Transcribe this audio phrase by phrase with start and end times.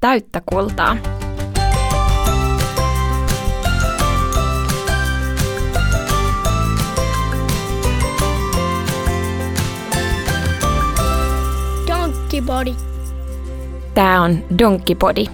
[0.00, 0.96] täyttä kultaa.
[11.88, 12.74] Donkey Body.
[13.94, 15.24] Tämä on Donkkipodi,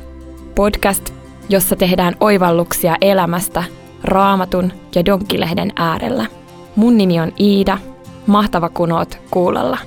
[0.54, 1.14] podcast,
[1.48, 3.64] jossa tehdään oivalluksia elämästä
[4.04, 6.26] raamatun ja donkkilehden äärellä.
[6.76, 7.78] Mun nimi on Iida,
[8.26, 9.78] mahtava kun oot kuulolla.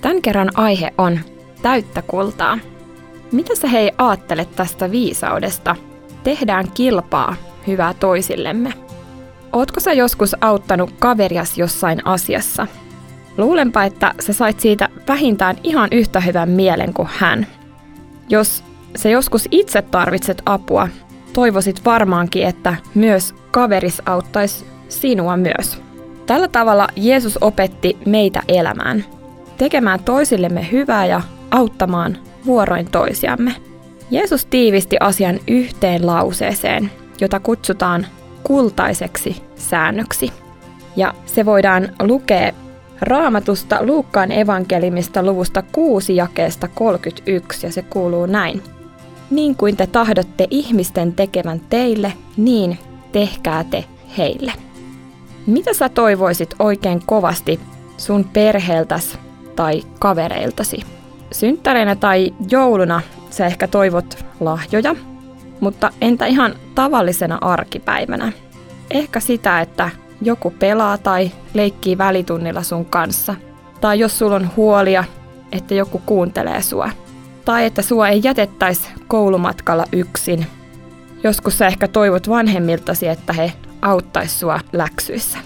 [0.00, 1.18] Tämän kerran aihe on
[1.62, 2.58] täyttä kultaa.
[3.32, 5.76] Mitä sä hei aattelet tästä viisaudesta?
[6.24, 8.72] Tehdään kilpaa hyvää toisillemme.
[9.52, 12.66] Ootko sä joskus auttanut kaverias jossain asiassa?
[13.38, 17.46] Luulenpa, että sä sait siitä vähintään ihan yhtä hyvän mielen kuin hän.
[18.28, 18.64] Jos
[18.96, 20.88] sä joskus itse tarvitset apua,
[21.32, 25.82] toivoisit varmaankin, että myös kaveris auttaisi sinua myös.
[26.26, 29.04] Tällä tavalla Jeesus opetti meitä elämään,
[29.58, 33.54] tekemään toisillemme hyvää ja auttamaan vuoroin toisiamme.
[34.10, 38.06] Jeesus tiivisti asian yhteen lauseeseen, jota kutsutaan
[38.42, 40.32] kultaiseksi säännöksi.
[40.96, 42.52] Ja se voidaan lukea
[43.00, 48.62] Raamatusta Luukkaan evankelimista luvusta 6 jakeesta 31 ja se kuuluu näin.
[49.30, 52.78] Niin kuin te tahdotte ihmisten tekevän teille, niin
[53.12, 53.84] tehkää te
[54.18, 54.52] heille.
[55.46, 57.60] Mitä sä toivoisit oikein kovasti
[57.96, 59.18] sun perheeltäs
[59.56, 60.80] tai kavereiltasi?
[61.32, 64.96] Synttäreinä tai jouluna sä ehkä toivot lahjoja,
[65.60, 68.32] mutta entä ihan tavallisena arkipäivänä?
[68.90, 69.90] Ehkä sitä, että
[70.22, 73.34] joku pelaa tai leikkii välitunnilla sun kanssa.
[73.80, 75.04] Tai jos sulla on huolia,
[75.52, 76.90] että joku kuuntelee sua.
[77.44, 80.46] Tai että sua ei jätettäisi koulumatkalla yksin.
[81.24, 83.52] Joskus sä ehkä toivot vanhemmiltasi, että he
[83.82, 85.38] auttaisi sua läksyissä.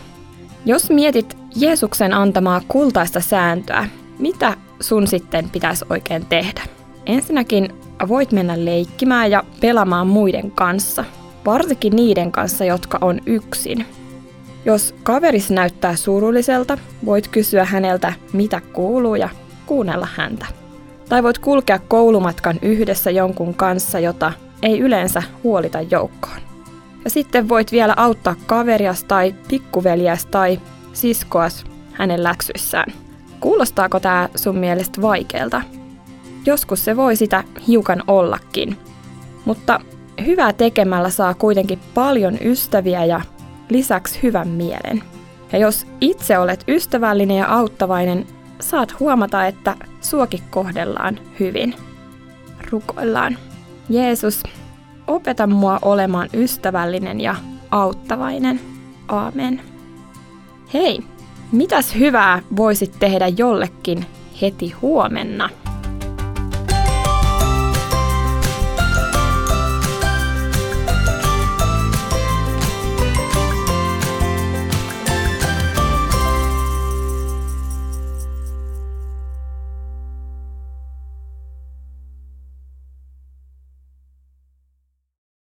[0.65, 6.63] Jos mietit Jeesuksen antamaa kultaista sääntöä, mitä sun sitten pitäisi oikein tehdä?
[7.07, 7.69] Ensinnäkin
[8.09, 11.05] voit mennä leikkimään ja pelaamaan muiden kanssa,
[11.47, 13.87] varsinkin niiden kanssa, jotka on yksin.
[14.65, 19.29] Jos kaveris näyttää surulliselta, voit kysyä häneltä, mitä kuuluu ja
[19.67, 20.47] kuunnella häntä.
[21.09, 24.33] Tai voit kulkea koulumatkan yhdessä jonkun kanssa, jota
[24.63, 26.41] ei yleensä huolita joukkoon.
[27.05, 30.61] Ja sitten voit vielä auttaa kaverias tai pikkuveliäs tai
[30.93, 32.93] siskoas hänen läksyissään.
[33.41, 35.63] Kuulostaako tämä sun mielestä vaikealta?
[36.47, 38.77] Joskus se voi sitä hiukan ollakin.
[39.45, 39.81] Mutta
[40.27, 43.21] hyvää tekemällä saa kuitenkin paljon ystäviä ja
[43.69, 45.03] lisäksi hyvän mielen.
[45.53, 48.27] Ja jos itse olet ystävällinen ja auttavainen,
[48.61, 51.75] saat huomata, että suoki kohdellaan hyvin.
[52.71, 53.39] Rukoillaan.
[53.89, 54.43] Jeesus,
[55.07, 57.37] opeta mua olemaan ystävällinen ja
[57.71, 58.61] auttavainen.
[59.09, 59.61] Aamen.
[60.75, 61.01] Hei,
[61.53, 64.07] mitäs hyvää voisit tehdä jollekin
[64.43, 65.51] heti huomenna?